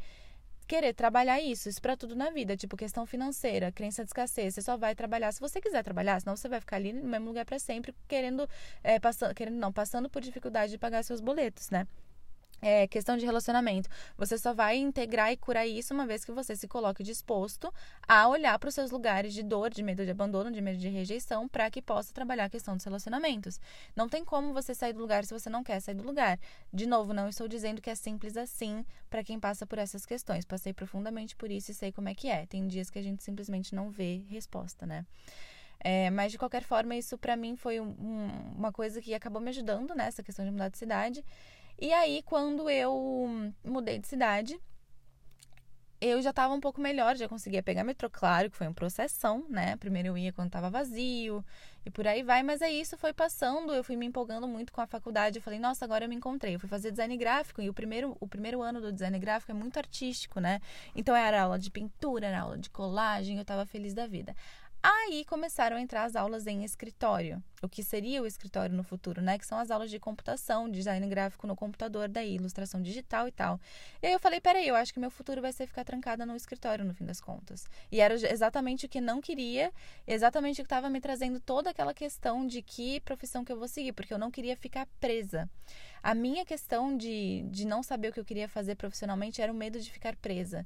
[0.65, 4.61] querer trabalhar isso, isso para tudo na vida, tipo questão financeira, crença de escassez, você
[4.61, 7.43] só vai trabalhar se você quiser trabalhar, senão você vai ficar ali no mesmo lugar
[7.43, 8.47] para sempre, querendo,
[8.83, 11.87] é, passando, querendo não, passando por dificuldade de pagar seus boletos, né?
[12.61, 13.89] É, questão de relacionamento.
[14.17, 17.73] Você só vai integrar e curar isso uma vez que você se coloque disposto
[18.07, 20.89] a olhar para os seus lugares de dor, de medo de abandono, de medo de
[20.89, 23.59] rejeição, para que possa trabalhar a questão dos relacionamentos.
[23.95, 26.39] Não tem como você sair do lugar se você não quer sair do lugar.
[26.71, 30.45] De novo, não estou dizendo que é simples assim para quem passa por essas questões.
[30.45, 32.45] Passei profundamente por isso e sei como é que é.
[32.45, 35.05] Tem dias que a gente simplesmente não vê resposta, né?
[35.81, 39.49] É, mas de qualquer forma, isso para mim foi um, uma coisa que acabou me
[39.49, 41.23] ajudando nessa questão de mudar de cidade.
[41.81, 44.59] E aí, quando eu mudei de cidade,
[46.01, 49.45] eu já estava um pouco melhor, já conseguia pegar metrô, claro que foi um processão,
[49.49, 49.77] né?
[49.77, 51.43] Primeiro eu ia quando estava vazio
[51.85, 54.81] e por aí vai, mas aí isso foi passando, eu fui me empolgando muito com
[54.81, 56.55] a faculdade, eu falei, nossa, agora eu me encontrei.
[56.55, 59.55] Eu fui fazer design gráfico e o primeiro, o primeiro ano do design gráfico é
[59.55, 60.61] muito artístico, né?
[60.95, 64.35] Então era aula de pintura, era aula de colagem, eu estava feliz da vida.
[64.81, 69.21] Aí começaram a entrar as aulas em escritório, o que seria o escritório no futuro,
[69.21, 69.37] né?
[69.37, 73.59] Que são as aulas de computação, design gráfico no computador, daí ilustração digital e tal.
[74.01, 76.33] E aí eu falei, peraí, eu acho que meu futuro vai ser ficar trancada no
[76.33, 77.67] escritório no fim das contas.
[77.91, 79.73] E era exatamente o que não queria,
[80.07, 83.67] exatamente o que estava me trazendo toda aquela questão de que profissão que eu vou
[83.67, 85.49] seguir, porque eu não queria ficar presa.
[86.01, 89.55] A minha questão de, de não saber o que eu queria fazer profissionalmente era o
[89.55, 90.65] medo de ficar presa.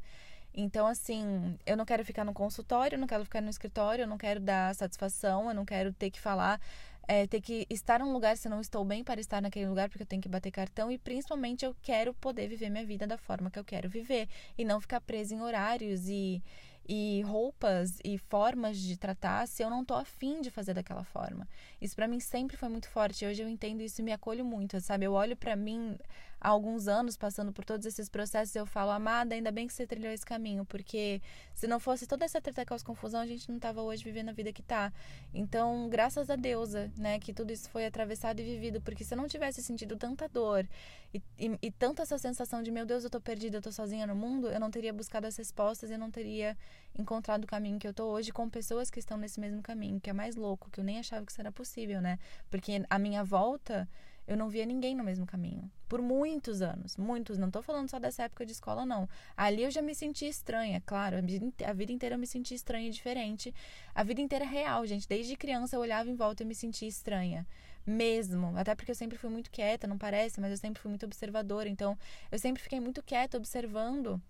[0.53, 4.17] Então, assim, eu não quero ficar no consultório, não quero ficar no escritório, eu não
[4.17, 6.59] quero dar satisfação, eu não quero ter que falar
[7.07, 10.03] é, ter que estar num lugar se não estou bem para estar naquele lugar, porque
[10.03, 10.91] eu tenho que bater cartão.
[10.91, 14.27] E principalmente eu quero poder viver minha vida da forma que eu quero viver.
[14.57, 16.41] E não ficar presa em horários e,
[16.87, 21.47] e roupas e formas de tratar se eu não tô afim de fazer daquela forma.
[21.81, 23.25] Isso para mim sempre foi muito forte.
[23.25, 25.05] Hoje eu entendo isso e me acolho muito, sabe?
[25.05, 25.97] Eu olho para mim
[26.43, 29.87] há alguns anos passando por todos esses processos, eu falo, amada, ainda bem que você
[29.87, 31.21] trilhou esse caminho, porque
[31.53, 34.33] se não fosse toda essa treta caos confusão, a gente não tava hoje vivendo a
[34.33, 34.91] vida que tá.
[35.33, 39.17] Então, graças a deusa, né, que tudo isso foi atravessado e vivido, porque se eu
[39.17, 40.67] não tivesse sentido tanta dor
[41.13, 44.05] e, e, e tanta essa sensação de, meu Deus, eu tô perdida, eu tô sozinha
[44.05, 46.57] no mundo, eu não teria buscado as respostas e não teria
[46.93, 50.09] encontrado o caminho que eu tô hoje com pessoas que estão nesse mesmo caminho, que
[50.09, 52.19] é mais louco, que eu nem achava que isso era possível, né?
[52.49, 53.87] Porque a minha volta
[54.25, 55.69] eu não via ninguém no mesmo caminho.
[55.87, 56.95] Por muitos anos.
[56.95, 57.37] Muitos.
[57.37, 59.07] Não estou falando só dessa época de escola, não.
[59.35, 61.17] Ali eu já me senti estranha, claro.
[61.17, 63.53] A vida inteira eu me senti estranha e diferente.
[63.93, 65.07] A vida inteira real, gente.
[65.07, 67.45] Desde criança eu olhava em volta e me sentia estranha.
[67.85, 68.57] Mesmo.
[68.57, 71.67] Até porque eu sempre fui muito quieta, não parece, mas eu sempre fui muito observadora.
[71.67, 71.97] Então,
[72.31, 74.21] eu sempre fiquei muito quieta, observando.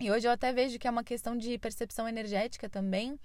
[0.00, 3.20] E hoje eu até vejo que é uma questão de percepção energética também.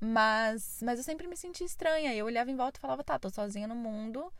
[0.00, 2.12] Mas, mas eu sempre me senti estranha.
[2.12, 4.32] Eu olhava em volta e falava, tá, tô sozinha no mundo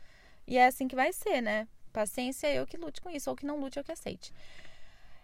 [0.47, 1.67] e é assim que vai ser, né?
[1.93, 4.33] Paciência, eu que lute com isso, ou que não lute, eu que aceite.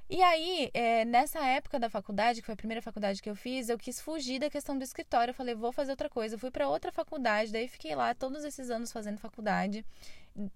[0.09, 3.69] E aí, é, nessa época da faculdade, que foi a primeira faculdade que eu fiz,
[3.69, 5.31] eu quis fugir da questão do escritório.
[5.31, 6.35] Eu falei, vou fazer outra coisa.
[6.35, 9.85] Eu fui para outra faculdade, daí fiquei lá todos esses anos fazendo faculdade.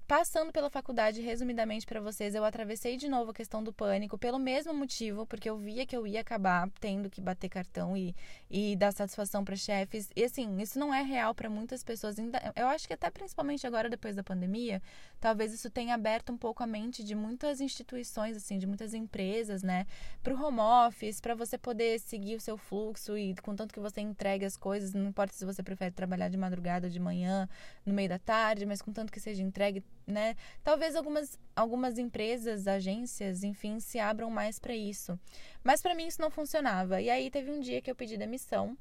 [0.08, 4.40] Passando pela faculdade, resumidamente para vocês, eu atravessei de novo a questão do pânico pelo
[4.40, 8.16] mesmo motivo, porque eu via que eu ia acabar tendo que bater cartão e,
[8.50, 10.10] e dar satisfação para chefes.
[10.16, 12.16] E assim, isso não é real para muitas pessoas.
[12.56, 14.82] Eu acho que até principalmente agora depois da pandemia,
[15.20, 19.62] talvez isso tenha aberto um pouco a mente de muitas instituições, assim, de muitas empresas,
[19.62, 19.86] né,
[20.24, 24.00] para o home office, para você poder seguir o seu fluxo e contanto que você
[24.00, 27.50] entregue as coisas, não importa se você prefere trabalhar de madrugada ou de manhã,
[27.86, 29.65] no meio da tarde, mas contanto que seja entregue
[30.06, 30.36] né?
[30.64, 35.20] Talvez algumas, algumas empresas, agências, enfim, se abram mais para isso.
[35.64, 37.02] Mas para mim isso não funcionava.
[37.02, 38.78] E aí teve um dia que eu pedi demissão.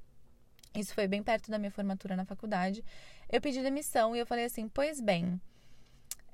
[0.75, 2.85] Isso foi bem perto da minha formatura na faculdade.
[3.31, 5.41] Eu pedi demissão e eu falei assim: "Pois bem,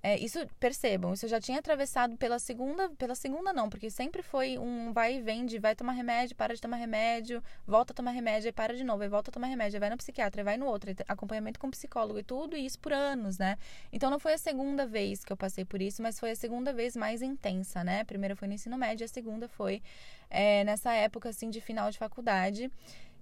[0.03, 4.23] é, isso, percebam, isso eu já tinha atravessado pela segunda, pela segunda não, porque sempre
[4.23, 7.95] foi um vai e vem de vai tomar remédio, para de tomar remédio, volta a
[7.95, 10.57] tomar remédio, aí para de novo, aí volta a tomar remédio, vai no psiquiatra, vai
[10.57, 13.59] no outro, acompanhamento com psicólogo e tudo, e isso por anos, né?
[13.93, 16.73] Então não foi a segunda vez que eu passei por isso, mas foi a segunda
[16.73, 18.01] vez mais intensa, né?
[18.01, 19.83] A primeira foi no ensino médio, a segunda foi
[20.31, 22.71] é, nessa época, assim, de final de faculdade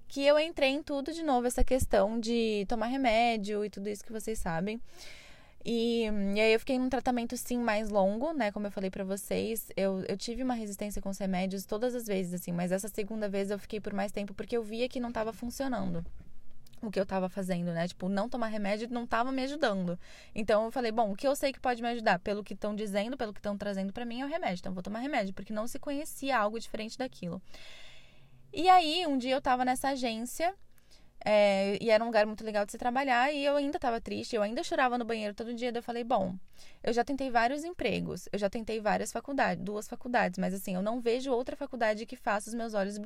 [0.07, 4.03] que eu entrei em tudo de novo, essa questão de tomar remédio e tudo isso
[4.03, 4.81] que vocês sabem.
[5.65, 8.53] E, e aí eu fiquei num tratamento sim mais longo, né?
[8.53, 12.07] Como eu falei para vocês, eu, eu tive uma resistência com os remédios todas as
[12.07, 15.01] vezes, assim, mas essa segunda vez eu fiquei por mais tempo porque eu via que
[15.01, 16.05] não estava funcionando
[16.81, 17.89] o que eu estava fazendo, né?
[17.89, 19.99] Tipo, não tomar remédio não estava me ajudando.
[20.35, 22.75] Então eu falei, bom, o que eu sei que pode me ajudar, pelo que estão
[22.75, 24.61] dizendo, pelo que estão trazendo para mim, é o remédio.
[24.61, 27.43] Então vou tomar remédio, porque não se conhecia algo diferente daquilo.
[28.53, 30.55] E aí, um dia eu estava nessa agência
[31.25, 34.37] é, e era um lugar muito legal de se trabalhar e eu ainda estava triste,
[34.37, 35.73] eu ainda chorava no banheiro todo dia.
[35.73, 36.35] Daí eu falei, bom,
[36.83, 40.83] eu já tentei vários empregos, eu já tentei várias faculdades, duas faculdades, mas assim, eu
[40.83, 42.97] não vejo outra faculdade que faça os meus olhos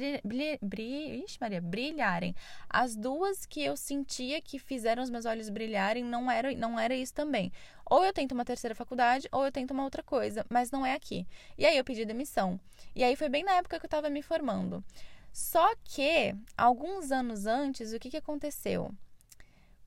[1.24, 2.34] ixi, Maria, brilharem.
[2.68, 6.94] As duas que eu sentia que fizeram os meus olhos brilharem não era, não era
[6.94, 7.52] isso também.
[7.86, 10.94] Ou eu tento uma terceira faculdade, ou eu tento uma outra coisa, mas não é
[10.94, 11.26] aqui.
[11.58, 12.60] E aí eu pedi demissão.
[12.94, 14.84] E aí foi bem na época que eu estava me formando.
[15.32, 18.94] Só que, alguns anos antes, o que, que aconteceu?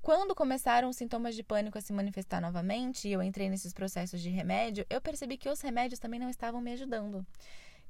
[0.01, 4.21] Quando começaram os sintomas de pânico a se manifestar novamente e eu entrei nesses processos
[4.21, 7.25] de remédio, eu percebi que os remédios também não estavam me ajudando.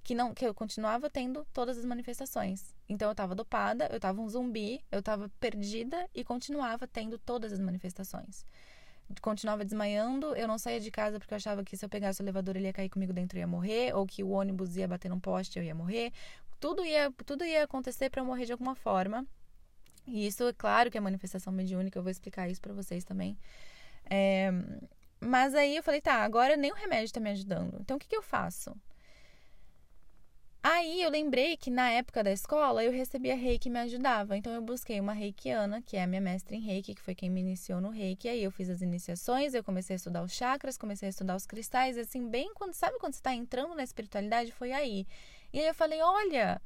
[0.03, 2.75] Que, não, que eu continuava tendo todas as manifestações.
[2.87, 7.51] Então eu estava dopada, eu estava um zumbi, eu estava perdida e continuava tendo todas
[7.53, 8.45] as manifestações
[9.21, 10.35] continuava desmaiando.
[10.35, 12.65] Eu não saía de casa porque eu achava que se eu pegasse o elevador ele
[12.65, 15.57] ia cair comigo dentro e ia morrer, ou que o ônibus ia bater num poste
[15.57, 16.11] e eu ia morrer
[16.59, 19.25] tudo ia, tudo ia acontecer para eu morrer de alguma forma.
[20.07, 23.37] E isso, é claro que é manifestação mediúnica, eu vou explicar isso para vocês também.
[24.09, 24.51] É,
[25.19, 27.77] mas aí eu falei, tá, agora nem o remédio tá me ajudando.
[27.81, 28.75] Então o que, que eu faço?
[30.67, 34.35] Aí eu lembrei que na época da escola eu recebia reiki que me ajudava.
[34.35, 37.29] Então eu busquei uma reikiana, que é a minha mestre em reiki, que foi quem
[37.29, 38.27] me iniciou no reiki.
[38.27, 41.45] Aí eu fiz as iniciações, eu comecei a estudar os chakras, comecei a estudar os
[41.45, 44.51] cristais, assim, bem quando, sabe quando você está entrando na espiritualidade?
[44.51, 45.05] Foi aí.
[45.55, 46.61] E aí eu falei: olha,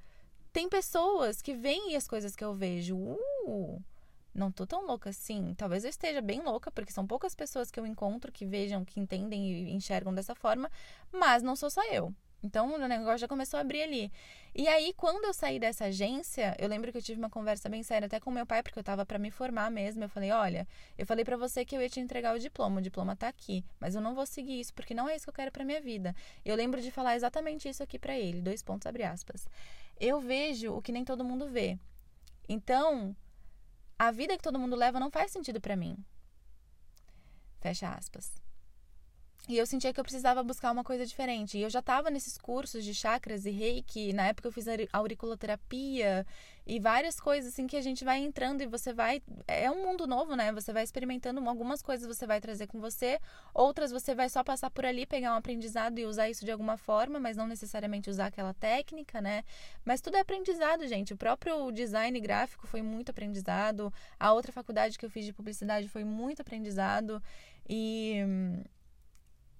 [0.51, 2.97] tem pessoas que veem as coisas que eu vejo.
[2.97, 3.79] Uh,
[4.33, 5.53] não tô tão louca assim.
[5.55, 8.99] Talvez eu esteja bem louca, porque são poucas pessoas que eu encontro que vejam, que
[8.99, 10.71] entendem e enxergam dessa forma,
[11.11, 12.11] mas não sou só eu.
[12.41, 14.11] Então o negócio já começou a abrir ali.
[14.55, 17.83] E aí, quando eu saí dessa agência, eu lembro que eu tive uma conversa bem
[17.83, 20.03] séria até com meu pai, porque eu tava para me formar mesmo.
[20.03, 22.81] Eu falei: olha, eu falei para você que eu ia te entregar o diploma, o
[22.81, 25.33] diploma tá aqui, mas eu não vou seguir isso, porque não é isso que eu
[25.33, 26.15] quero pra minha vida.
[26.43, 29.47] Eu lembro de falar exatamente isso aqui para ele, dois pontos, abre aspas.
[29.99, 31.77] Eu vejo o que nem todo mundo vê.
[32.47, 33.15] Então,
[33.97, 35.97] a vida que todo mundo leva não faz sentido para mim.
[37.59, 38.48] Fecha aspas.
[39.49, 41.57] E eu sentia que eu precisava buscar uma coisa diferente.
[41.57, 44.13] E eu já estava nesses cursos de chakras e reiki.
[44.13, 46.23] Na época eu fiz auriculoterapia
[46.67, 49.23] e várias coisas assim que a gente vai entrando e você vai.
[49.47, 50.51] É um mundo novo, né?
[50.51, 53.19] Você vai experimentando algumas coisas você vai trazer com você,
[53.51, 56.77] outras você vai só passar por ali, pegar um aprendizado e usar isso de alguma
[56.77, 59.43] forma, mas não necessariamente usar aquela técnica, né?
[59.83, 61.11] Mas tudo é aprendizado, gente.
[61.11, 63.91] O próprio design gráfico foi muito aprendizado.
[64.19, 67.19] A outra faculdade que eu fiz de publicidade foi muito aprendizado.
[67.67, 68.23] E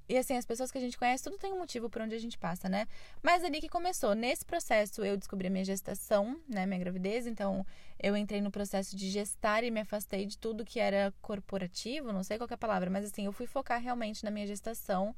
[0.09, 2.19] e assim, as pessoas que a gente conhece, tudo tem um motivo por onde a
[2.19, 2.87] gente passa, né?
[3.21, 4.15] Mas ali que começou.
[4.15, 6.65] Nesse processo, eu descobri minha gestação, né?
[6.65, 7.27] Minha gravidez.
[7.27, 7.63] Então,
[7.99, 12.23] eu entrei no processo de gestar e me afastei de tudo que era corporativo, não
[12.23, 15.15] sei qual é a palavra, mas assim, eu fui focar realmente na minha gestação.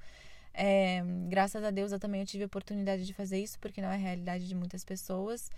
[0.53, 3.93] É, graças a Deus, eu também tive a oportunidade de fazer isso, porque não é
[3.93, 5.49] a realidade de muitas pessoas.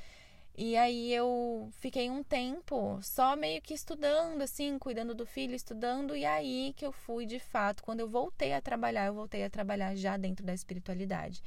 [0.56, 6.16] E aí eu fiquei um tempo só meio que estudando, assim, cuidando do filho, estudando,
[6.16, 9.50] e aí que eu fui de fato, quando eu voltei a trabalhar, eu voltei a
[9.50, 11.42] trabalhar já dentro da espiritualidade.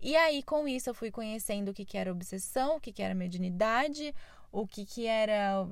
[0.00, 3.02] E aí, com isso, eu fui conhecendo o que, que era obsessão, o que, que
[3.02, 4.14] era mediunidade,
[4.50, 5.66] o que, que era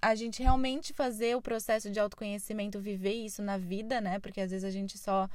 [0.00, 4.20] a gente realmente fazer o processo de autoconhecimento, viver isso na vida, né?
[4.20, 5.28] Porque às vezes a gente só,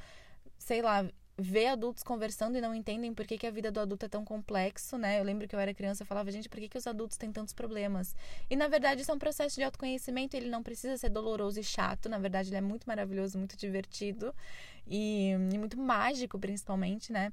[0.56, 1.06] sei lá,
[1.42, 4.24] vê adultos conversando e não entendem por que, que a vida do adulto é tão
[4.24, 5.18] complexo, né?
[5.18, 7.32] Eu lembro que eu era criança e falava, gente, por que, que os adultos têm
[7.32, 8.14] tantos problemas?
[8.48, 11.64] E na verdade isso é um processo de autoconhecimento, ele não precisa ser doloroso e
[11.64, 14.34] chato, na verdade ele é muito maravilhoso, muito divertido
[14.86, 17.32] e, e muito mágico, principalmente, né?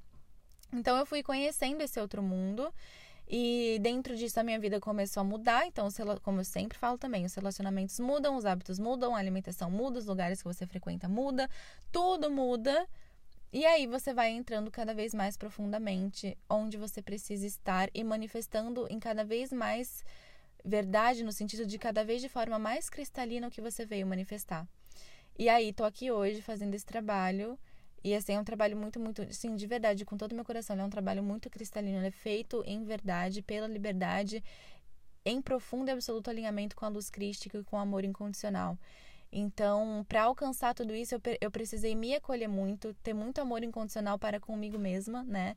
[0.73, 2.73] Então eu fui conhecendo esse outro mundo.
[3.31, 5.87] E dentro disso a minha vida começou a mudar, então,
[6.23, 10.07] como eu sempre falo também, os relacionamentos mudam, os hábitos mudam, a alimentação muda, os
[10.07, 11.47] lugares que você frequenta muda,
[11.91, 12.87] tudo muda,
[13.51, 18.87] e aí você vai entrando cada vez mais profundamente onde você precisa estar e manifestando
[18.89, 20.03] em cada vez mais
[20.63, 24.67] verdade no sentido de cada vez de forma mais cristalina o que você veio manifestar.
[25.37, 27.57] E aí tô aqui hoje fazendo esse trabalho
[28.03, 30.79] e assim é um trabalho muito muito, sim, de verdade, com todo o meu coração,
[30.79, 34.43] é um trabalho muito cristalino, ele é feito em verdade, pela liberdade,
[35.25, 38.77] em profundo e absoluto alinhamento com a luz crística e com o amor incondicional.
[39.31, 44.17] Então, para alcançar tudo isso, eu, eu precisei me acolher muito, ter muito amor incondicional
[44.17, 45.55] para comigo mesma, né?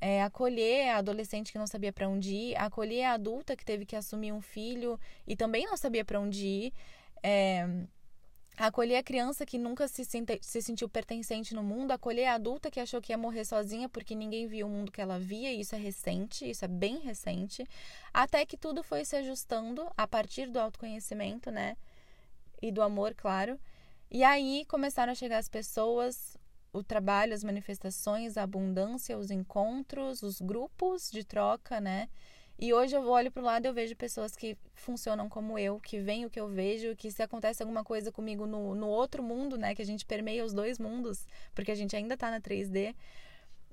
[0.00, 3.86] É, acolher a adolescente que não sabia para onde ir, acolher a adulta que teve
[3.86, 6.72] que assumir um filho e também não sabia para onde ir,
[7.22, 7.66] é,
[8.56, 12.70] acolher a criança que nunca se, sente, se sentiu pertencente no mundo, acolher a adulta
[12.70, 15.60] que achou que ia morrer sozinha porque ninguém viu o mundo que ela via, e
[15.60, 17.66] isso é recente, isso é bem recente,
[18.12, 21.76] até que tudo foi se ajustando a partir do autoconhecimento, né?
[22.68, 23.60] E do amor, claro.
[24.10, 26.36] E aí começaram a chegar as pessoas,
[26.72, 32.08] o trabalho, as manifestações, a abundância, os encontros, os grupos de troca, né?
[32.58, 35.78] E hoje eu olho para o lado e eu vejo pessoas que funcionam como eu,
[35.80, 39.22] que veem o que eu vejo, que se acontece alguma coisa comigo no, no outro
[39.22, 39.74] mundo, né?
[39.74, 42.94] Que a gente permeia os dois mundos, porque a gente ainda está na 3D.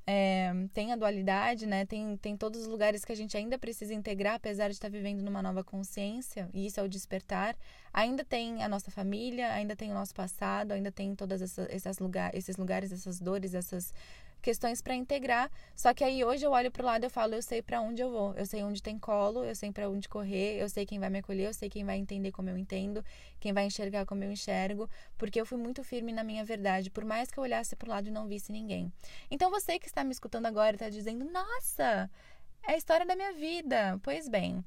[0.06, 1.86] É, tem a dualidade, né?
[1.86, 5.22] Tem, tem todos os lugares que a gente ainda precisa integrar, apesar de estar vivendo
[5.22, 7.56] numa nova consciência, e isso é o despertar.
[7.94, 12.34] Ainda tem a nossa família, ainda tem o nosso passado, ainda tem essas, essas lugar,
[12.34, 13.94] esses lugares, essas dores, essas
[14.41, 15.49] questões para integrar.
[15.75, 18.01] Só que aí hoje eu olho para o lado e falo, eu sei para onde
[18.01, 20.99] eu vou, eu sei onde tem colo, eu sei para onde correr, eu sei quem
[20.99, 23.04] vai me acolher, eu sei quem vai entender como eu entendo,
[23.39, 27.06] quem vai enxergar como eu enxergo, porque eu fui muito firme na minha verdade, por
[27.06, 28.91] mais que eu olhasse para o lado e não visse ninguém.
[29.30, 32.10] Então você que está me escutando agora está dizendo, nossa,
[32.67, 33.99] é a história da minha vida.
[34.04, 34.63] Pois bem,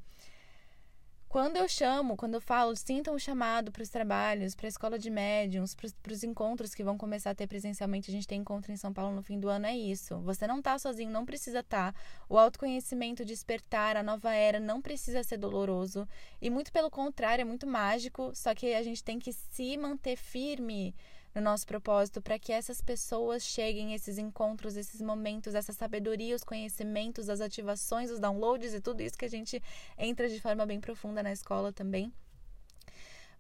[1.34, 4.96] quando eu chamo, quando eu falo, sintam o chamado para os trabalhos, para a escola
[4.96, 8.70] de médiums, para os encontros que vão começar a ter presencialmente, a gente tem encontro
[8.70, 10.20] em São Paulo no fim do ano, é isso.
[10.20, 11.92] Você não está sozinho, não precisa estar.
[11.92, 12.00] Tá.
[12.28, 16.06] O autoconhecimento, despertar, a nova era não precisa ser doloroso.
[16.40, 20.14] E muito pelo contrário, é muito mágico, só que a gente tem que se manter
[20.14, 20.94] firme
[21.34, 26.44] no nosso propósito para que essas pessoas cheguem esses encontros, esses momentos, essa sabedoria, os
[26.44, 29.62] conhecimentos, as ativações, os downloads e tudo isso que a gente
[29.98, 32.12] entra de forma bem profunda na escola também.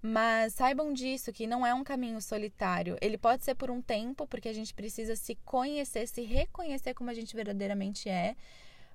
[0.02, 2.98] Mas saibam disso que não é um caminho solitário.
[3.00, 7.08] Ele pode ser por um tempo, porque a gente precisa se conhecer, se reconhecer como
[7.08, 8.36] a gente verdadeiramente é.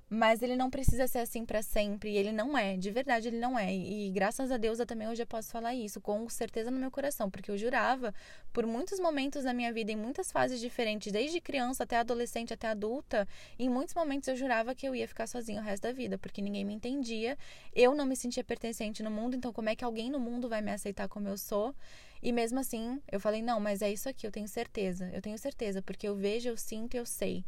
[0.09, 2.15] Mas ele não precisa ser assim para sempre.
[2.15, 3.73] Ele não é, de verdade ele não é.
[3.73, 6.89] E graças a Deus eu também hoje eu posso falar isso com certeza no meu
[6.89, 8.13] coração, porque eu jurava
[8.51, 12.67] por muitos momentos da minha vida, em muitas fases diferentes, desde criança até adolescente até
[12.67, 16.17] adulta, em muitos momentos eu jurava que eu ia ficar sozinha o resto da vida,
[16.17, 17.37] porque ninguém me entendia,
[17.75, 20.61] eu não me sentia pertencente no mundo, então como é que alguém no mundo vai
[20.61, 21.75] me aceitar como eu sou?
[22.21, 25.09] E mesmo assim, eu falei: "Não, mas é isso aqui, eu tenho certeza.
[25.13, 27.45] Eu tenho certeza, porque eu vejo, eu sinto, eu sei".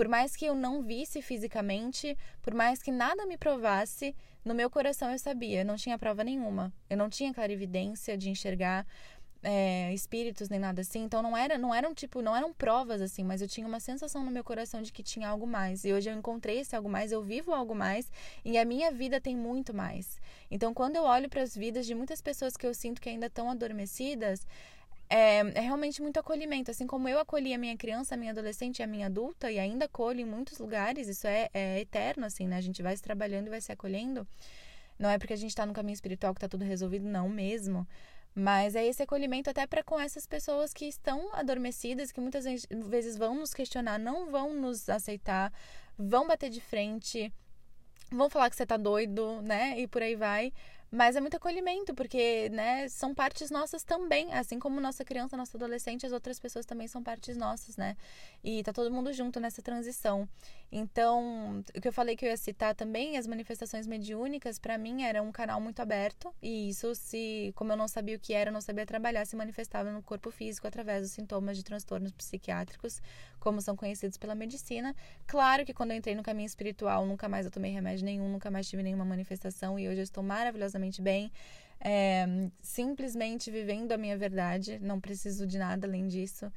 [0.00, 4.70] Por mais que eu não visse fisicamente, por mais que nada me provasse, no meu
[4.70, 6.72] coração eu sabia, não tinha prova nenhuma.
[6.88, 8.86] Eu não tinha clarividência de enxergar
[9.42, 11.02] é, espíritos nem nada assim.
[11.02, 14.24] Então não era, não eram tipo, não eram provas assim, mas eu tinha uma sensação
[14.24, 15.84] no meu coração de que tinha algo mais.
[15.84, 18.10] E hoje eu encontrei esse algo mais, eu vivo algo mais
[18.42, 20.18] e a minha vida tem muito mais.
[20.50, 23.26] Então quando eu olho para as vidas de muitas pessoas que eu sinto que ainda
[23.26, 24.46] estão adormecidas,
[25.10, 26.70] é, é, realmente muito acolhimento.
[26.70, 29.58] Assim como eu acolhi a minha criança, a minha adolescente e a minha adulta, e
[29.58, 32.56] ainda acolho em muitos lugares, isso é, é eterno, assim, né?
[32.56, 34.26] A gente vai se trabalhando e vai se acolhendo.
[34.96, 37.86] Não é porque a gente está no caminho espiritual que está tudo resolvido, não mesmo.
[38.32, 43.16] Mas é esse acolhimento até para com essas pessoas que estão adormecidas, que muitas vezes
[43.16, 45.52] vão nos questionar, não vão nos aceitar,
[45.98, 47.32] vão bater de frente,
[48.12, 49.80] vão falar que você tá doido, né?
[49.80, 50.52] E por aí vai.
[50.92, 55.56] Mas é muito acolhimento, porque, né, são partes nossas também, assim como nossa criança, nossa
[55.56, 57.96] adolescente, as outras pessoas também são partes nossas, né?
[58.42, 60.28] E tá todo mundo junto nessa transição.
[60.72, 65.04] Então, o que eu falei que eu ia citar também, as manifestações mediúnicas, para mim
[65.04, 68.50] era um canal muito aberto, e isso se, como eu não sabia o que era,
[68.50, 73.00] não sabia trabalhar, se manifestava no corpo físico através dos sintomas de transtornos psiquiátricos,
[73.40, 74.94] como são conhecidos pela medicina.
[75.26, 78.50] Claro que quando eu entrei no caminho espiritual, nunca mais eu tomei remédio nenhum, nunca
[78.50, 81.32] mais tive nenhuma manifestação, e hoje eu estou maravilhosamente bem,
[81.80, 82.26] é,
[82.60, 86.52] simplesmente vivendo a minha verdade, não preciso de nada além disso.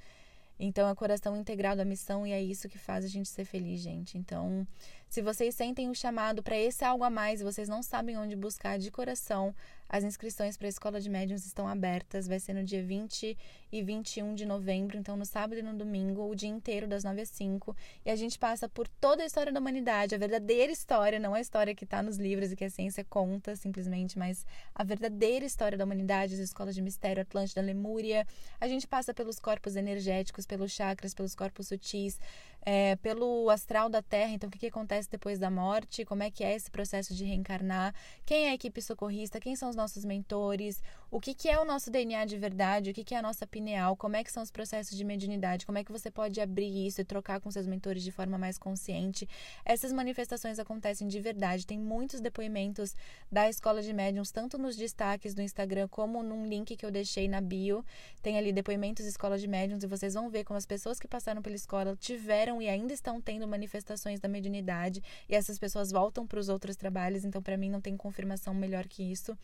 [0.59, 3.81] Então é coração integrado à missão e é isso que faz a gente ser feliz,
[3.81, 4.17] gente.
[4.17, 4.67] Então,
[5.13, 8.35] se vocês sentem o chamado para esse algo a mais e vocês não sabem onde
[8.35, 9.53] buscar de coração,
[9.87, 12.27] as inscrições para a Escola de Médiuns estão abertas.
[12.27, 13.37] Vai ser no dia 20
[13.71, 17.21] e 21 de novembro, então no sábado e no domingo, o dia inteiro, das 9
[17.21, 17.77] às 5.
[18.03, 21.39] E a gente passa por toda a história da humanidade, a verdadeira história, não a
[21.39, 25.77] história que está nos livros e que a ciência conta simplesmente, mas a verdadeira história
[25.77, 28.25] da humanidade, as escolas de mistério, Atlântida, Lemúria.
[28.59, 32.19] A gente passa pelos corpos energéticos, pelos chakras, pelos corpos sutis,
[32.65, 36.31] é, pelo astral da Terra, então o que, que acontece depois da morte, como é
[36.31, 37.93] que é esse processo de reencarnar,
[38.25, 41.65] quem é a equipe socorrista, quem são os nossos mentores, o que, que é o
[41.65, 44.41] nosso DNA de verdade, o que, que é a nossa pineal, como é que são
[44.41, 47.67] os processos de mediunidade, como é que você pode abrir isso e trocar com seus
[47.67, 49.27] mentores de forma mais consciente.
[49.65, 52.95] Essas manifestações acontecem de verdade, tem muitos depoimentos
[53.31, 57.27] da Escola de Médiuns, tanto nos destaques do Instagram como num link que eu deixei
[57.27, 57.85] na bio,
[58.21, 61.41] tem ali depoimentos Escola de Médiuns e vocês vão ver como as pessoas que passaram
[61.41, 66.39] pela escola tiveram e ainda estão tendo manifestações da mediunidade e essas pessoas voltam para
[66.39, 69.37] os outros trabalhos, então para mim não tem confirmação melhor que isso.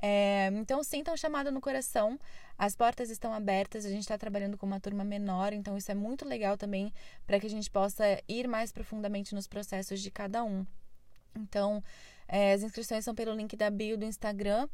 [0.00, 2.18] É, então, sintam um chamado no coração.
[2.56, 3.84] As portas estão abertas.
[3.84, 6.92] A gente está trabalhando com uma turma menor, então isso é muito legal também
[7.26, 10.64] para que a gente possa ir mais profundamente nos processos de cada um.
[11.36, 11.82] Então,
[12.28, 14.68] é, as inscrições são pelo link da bio do Instagram.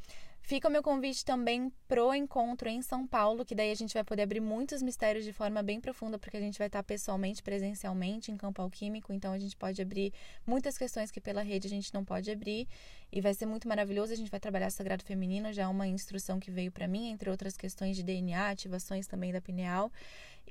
[0.46, 4.04] Fica o meu convite também pro encontro em São Paulo, que daí a gente vai
[4.04, 8.30] poder abrir muitos mistérios de forma bem profunda, porque a gente vai estar pessoalmente, presencialmente
[8.30, 10.12] em campo alquímico, então a gente pode abrir
[10.46, 12.68] muitas questões que pela rede a gente não pode abrir,
[13.10, 14.12] e vai ser muito maravilhoso.
[14.12, 17.30] A gente vai trabalhar Sagrado Feminino, já é uma instrução que veio para mim, entre
[17.30, 19.90] outras questões de DNA, ativações também da pineal.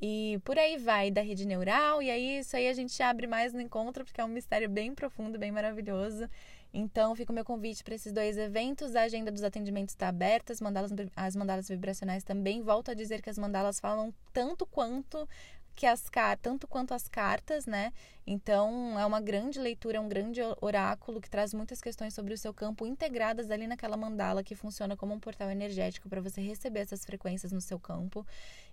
[0.02, 3.54] E por aí vai, da rede neural, e aí isso aí a gente abre mais
[3.54, 6.28] no encontro, porque é um mistério bem profundo, bem maravilhoso.
[6.74, 8.96] Então, fica o meu convite para esses dois eventos.
[8.96, 12.64] A agenda dos atendimentos está aberta, as mandalas, as mandalas vibracionais também.
[12.64, 15.28] Volto a dizer que as mandalas falam tanto quanto
[15.76, 16.04] que as
[16.42, 17.92] tanto quanto as cartas, né?
[18.26, 22.38] Então é uma grande leitura, é um grande oráculo que traz muitas questões sobre o
[22.38, 26.82] seu campo integradas ali naquela mandala que funciona como um portal energético para você receber
[26.82, 28.26] essas frequências no seu campo.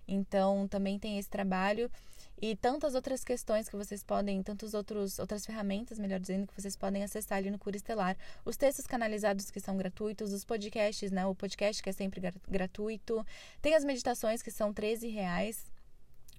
[0.07, 1.89] Então também tem esse trabalho
[2.39, 7.03] e tantas outras questões que vocês podem, outros outras ferramentas, melhor dizendo, que vocês podem
[7.03, 8.17] acessar ali no Cura Estelar.
[8.43, 11.25] Os textos canalizados que são gratuitos, os podcasts, né?
[11.25, 13.25] O podcast que é sempre gratuito.
[13.61, 15.71] Tem as meditações que são 13 reais.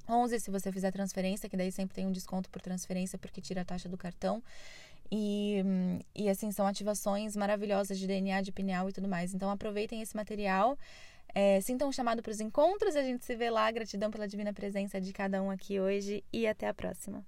[0.08, 3.60] 11 se você fizer transferência, que daí sempre tem um desconto por transferência porque tira
[3.60, 4.42] a taxa do cartão.
[5.14, 5.62] E,
[6.14, 9.34] e assim, são ativações maravilhosas de DNA, de pineal e tudo mais.
[9.34, 10.78] Então aproveitem esse material.
[11.34, 13.70] É, sintam um chamado para os encontros, a gente se vê lá.
[13.70, 17.24] Gratidão pela divina presença de cada um aqui hoje e até a próxima.